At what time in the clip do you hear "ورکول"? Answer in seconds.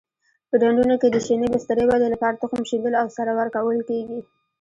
3.39-3.77